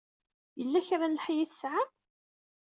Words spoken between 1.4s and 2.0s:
ay tesɛam?